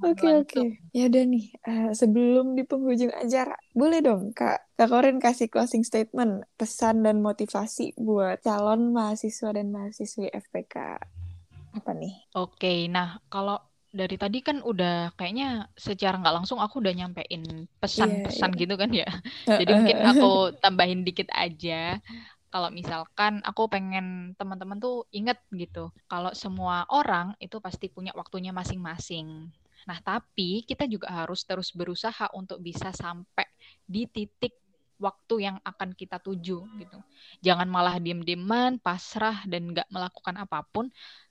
Oke 0.00 0.16
okay, 0.16 0.32
oke. 0.40 0.48
Okay. 0.48 0.68
Ya 0.96 1.12
udah 1.12 1.24
nih, 1.28 1.46
uh, 1.68 1.90
sebelum 1.92 2.56
di 2.56 2.64
penghujung 2.64 3.12
acara, 3.12 3.60
boleh 3.76 4.00
dong 4.00 4.32
Kak 4.32 4.72
Kak 4.80 4.88
Korin 4.88 5.20
kasih 5.20 5.52
closing 5.52 5.84
statement, 5.84 6.48
pesan 6.56 7.04
dan 7.04 7.20
motivasi 7.20 7.92
buat 8.00 8.40
calon 8.40 8.96
mahasiswa 8.96 9.52
dan 9.52 9.68
mahasiswi 9.68 10.32
FPK. 10.32 10.96
Apa 11.76 11.92
nih? 11.92 12.24
Oke, 12.32 12.56
okay, 12.56 12.78
nah 12.88 13.20
kalau 13.28 13.60
dari 13.92 14.16
tadi 14.16 14.40
kan 14.40 14.64
udah 14.64 15.12
kayaknya 15.20 15.68
secara 15.76 16.16
nggak 16.16 16.42
langsung 16.42 16.58
aku 16.58 16.80
udah 16.80 16.96
nyampein 16.96 17.68
pesan-pesan 17.76 18.40
yeah, 18.40 18.56
yeah. 18.56 18.62
gitu 18.64 18.74
kan 18.80 18.90
ya. 18.90 19.08
Jadi 19.60 19.70
mungkin 19.76 19.98
aku 20.00 20.30
tambahin 20.64 21.04
dikit 21.04 21.28
aja 21.28 22.00
kalau 22.52 22.68
misalkan 22.68 23.40
aku 23.48 23.64
pengen 23.64 24.36
teman-teman 24.36 24.76
tuh 24.76 25.08
inget 25.08 25.40
gitu, 25.56 25.88
kalau 26.04 26.36
semua 26.36 26.84
orang 26.92 27.32
itu 27.40 27.56
pasti 27.64 27.88
punya 27.88 28.12
waktunya 28.12 28.52
masing-masing. 28.52 29.48
Nah, 29.88 29.98
tapi 30.04 30.62
kita 30.68 30.84
juga 30.84 31.08
harus 31.10 31.48
terus 31.48 31.72
berusaha 31.72 32.28
untuk 32.36 32.60
bisa 32.60 32.92
sampai 32.92 33.48
di 33.88 34.04
titik 34.04 34.61
waktu 35.06 35.34
yang 35.46 35.56
akan 35.70 35.90
kita 36.00 36.16
tuju 36.22 36.70
gitu. 36.80 36.98
Jangan 37.46 37.68
malah 37.74 37.96
diem-dieman, 38.04 38.78
pasrah 38.86 39.42
dan 39.50 39.62
nggak 39.72 39.88
melakukan 39.94 40.36
apa 40.44 40.58
pun. 40.72 40.86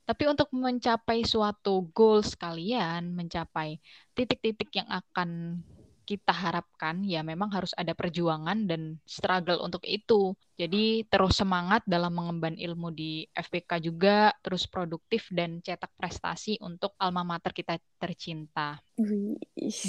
Tapi 0.08 0.24
untuk 0.32 0.50
mencapai 0.52 1.24
suatu 1.24 1.88
goal 1.96 2.20
sekalian, 2.26 3.16
mencapai 3.16 3.80
titik-titik 4.18 4.70
yang 4.76 4.90
akan 4.92 5.62
kita 6.10 6.34
harapkan 6.36 6.96
ya 7.08 7.22
memang 7.24 7.50
harus 7.56 7.72
ada 7.78 7.94
perjuangan 7.96 8.68
dan 8.70 8.82
struggle 9.08 9.60
untuk 9.64 9.84
itu. 9.88 10.36
Jadi 10.62 11.10
terus 11.10 11.42
semangat 11.42 11.82
dalam 11.90 12.14
mengemban 12.14 12.54
ilmu 12.54 12.94
di 12.94 13.26
FPK 13.34 13.82
juga, 13.82 14.30
terus 14.46 14.70
produktif 14.70 15.26
dan 15.34 15.58
cetak 15.66 15.90
prestasi 15.98 16.62
untuk 16.62 16.94
alma 17.02 17.26
mater 17.26 17.50
kita 17.50 17.82
tercinta. 17.98 18.78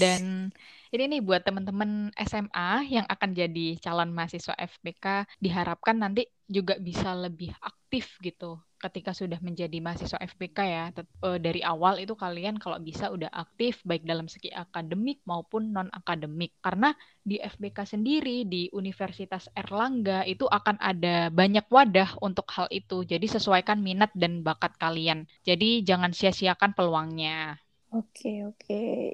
Dan 0.00 0.48
ini 0.88 1.04
nih 1.12 1.20
buat 1.20 1.44
teman-teman 1.44 2.08
SMA 2.16 2.88
yang 2.88 3.04
akan 3.04 3.30
jadi 3.36 3.76
calon 3.84 4.16
mahasiswa 4.16 4.56
FPK 4.56 5.28
diharapkan 5.44 6.00
nanti 6.00 6.24
juga 6.48 6.80
bisa 6.80 7.12
lebih 7.12 7.52
aktif 7.60 8.16
gitu 8.24 8.56
ketika 8.82 9.14
sudah 9.14 9.38
menjadi 9.38 9.78
mahasiswa 9.78 10.18
FPK 10.18 10.58
ya. 10.66 10.84
Eh, 10.90 11.38
dari 11.38 11.62
awal 11.62 12.02
itu 12.02 12.18
kalian 12.18 12.58
kalau 12.58 12.82
bisa 12.82 13.12
udah 13.14 13.30
aktif 13.30 13.78
baik 13.86 14.02
dalam 14.02 14.26
segi 14.26 14.50
akademik 14.50 15.22
maupun 15.28 15.70
non 15.70 15.88
akademik 15.94 16.56
karena 16.64 16.96
di 17.22 17.38
FBK 17.38 17.86
sendiri 17.86 18.42
di 18.44 18.66
Universitas 18.74 19.46
Erlangga 19.54 20.26
itu 20.26 20.44
akan 20.50 20.76
ada 20.82 21.30
banyak 21.30 21.66
wadah 21.70 22.18
untuk 22.18 22.50
hal 22.50 22.66
itu 22.74 23.06
jadi 23.06 23.24
sesuaikan 23.24 23.78
minat 23.78 24.10
dan 24.18 24.42
bakat 24.42 24.74
kalian 24.78 25.30
jadi 25.46 25.86
jangan 25.86 26.10
sia-siakan 26.10 26.74
peluangnya 26.74 27.62
Oke 27.92 28.40
oke, 28.48 29.12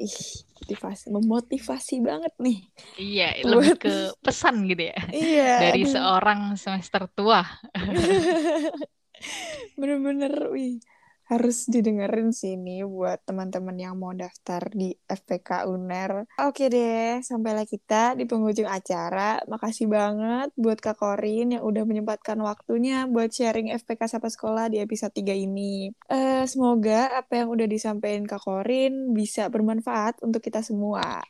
motivasi 0.63 1.11
memotivasi 1.11 1.99
banget 1.99 2.31
nih. 2.39 2.63
Iya, 2.95 3.43
lebih 3.43 3.75
ke 3.75 4.15
pesan 4.23 4.71
gitu 4.71 4.95
ya. 4.95 4.99
Iya. 5.11 5.51
Dari 5.67 5.83
aduh. 5.83 5.93
seorang 5.99 6.41
semester 6.55 7.11
tua. 7.11 7.43
Bener-bener, 9.83 10.31
wih 10.55 10.79
harus 11.29 11.69
didengerin 11.69 12.33
sih 12.33 12.57
ini 12.57 12.81
buat 12.89 13.21
teman-teman 13.29 13.77
yang 13.77 13.95
mau 14.01 14.17
daftar 14.17 14.65
di 14.73 14.97
FPK 15.05 15.69
UNER. 15.69 16.25
Oke 16.41 16.73
deh, 16.73 17.21
sampailah 17.21 17.69
kita 17.69 18.17
di 18.17 18.25
penghujung 18.25 18.65
acara. 18.65 19.45
Makasih 19.45 19.93
banget 19.93 20.49
buat 20.57 20.81
Kak 20.81 20.97
Korin 20.97 21.61
yang 21.61 21.65
udah 21.69 21.85
menyempatkan 21.85 22.41
waktunya 22.41 23.05
buat 23.05 23.29
sharing 23.29 23.69
FPK 23.77 24.09
Sapa 24.09 24.33
Sekolah 24.33 24.73
di 24.73 24.81
episode 24.81 25.13
3 25.13 25.37
ini. 25.37 25.93
Uh, 26.09 26.49
semoga 26.49 27.13
apa 27.21 27.45
yang 27.45 27.53
udah 27.53 27.69
disampaikan 27.69 28.25
Kak 28.25 28.49
Korin 28.49 29.13
bisa 29.13 29.53
bermanfaat 29.53 30.25
untuk 30.25 30.41
kita 30.41 30.65
semua. 30.65 31.21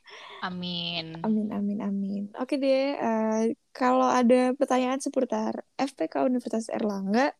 Amin. 0.46 1.18
Amin, 1.26 1.50
amin, 1.50 1.78
amin. 1.82 2.22
Oke 2.38 2.54
deh, 2.54 2.94
uh, 2.94 3.50
kalau 3.74 4.06
ada 4.06 4.54
pertanyaan 4.54 5.02
seputar 5.02 5.66
FPK 5.74 6.22
Universitas 6.22 6.70
Erlangga, 6.70 7.34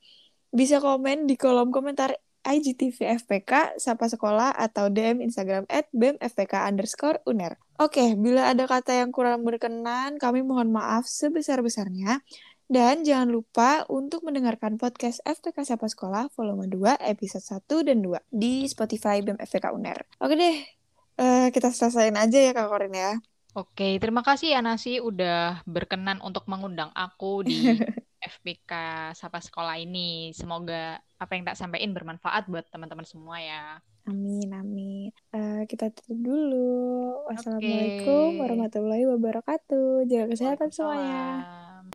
bisa 0.48 0.80
komen 0.80 1.28
di 1.28 1.36
kolom 1.36 1.68
komentar 1.68 2.16
IGTV 2.44 3.18
FPK, 3.22 3.78
Sapa 3.80 4.06
Sekolah, 4.06 4.54
atau 4.54 4.92
DM 4.92 5.22
Instagram 5.24 5.64
at 5.66 5.90
BEMFPK 5.94 6.54
underscore 6.66 7.18
UNER. 7.26 7.58
Oke, 7.78 8.14
bila 8.18 8.50
ada 8.50 8.66
kata 8.66 9.02
yang 9.02 9.14
kurang 9.14 9.46
berkenan, 9.46 10.18
kami 10.18 10.42
mohon 10.42 10.74
maaf 10.74 11.06
sebesar-besarnya. 11.06 12.22
Dan 12.68 13.00
jangan 13.00 13.32
lupa 13.32 13.88
untuk 13.88 14.28
mendengarkan 14.28 14.76
podcast 14.76 15.24
FPK 15.24 15.64
Sapa 15.64 15.88
Sekolah 15.88 16.28
volume 16.36 16.68
2 16.68 17.00
episode 17.00 17.64
1 17.64 17.88
dan 17.88 18.04
2 18.04 18.20
di 18.28 18.68
Spotify 18.68 19.24
BEM 19.24 19.40
FPK 19.40 19.72
UNER. 19.72 20.04
Oke 20.20 20.36
deh, 20.36 20.56
uh, 21.16 21.48
kita 21.48 21.72
selesaiin 21.72 22.20
aja 22.20 22.38
ya 22.38 22.52
Kak 22.52 22.68
Korin 22.68 22.92
ya. 22.92 23.16
Oke, 23.56 23.96
terima 23.96 24.20
kasih 24.20 24.54
ya 24.54 24.60
Nasi 24.60 25.00
udah 25.00 25.64
berkenan 25.64 26.20
untuk 26.20 26.44
mengundang 26.46 26.92
aku 26.92 27.42
di 27.42 27.56
FPK 28.18 28.72
Sapa 29.14 29.38
Sekolah 29.38 29.78
ini. 29.78 30.34
Semoga 30.34 30.98
apa 31.18 31.32
yang 31.34 31.44
tak 31.46 31.58
sampaikan 31.58 31.94
bermanfaat 31.94 32.46
buat 32.50 32.66
teman-teman 32.70 33.06
semua 33.06 33.38
ya. 33.38 33.78
Amin, 34.08 34.48
amin. 34.56 35.12
Uh, 35.36 35.68
kita 35.68 35.92
tutup 35.92 36.16
dulu. 36.16 36.72
Wassalamualaikum 37.28 38.40
warahmatullahi 38.40 39.04
wabarakatuh. 39.04 40.08
Jaga 40.08 40.32
kesehatan 40.32 40.72
semuanya. 40.72 41.67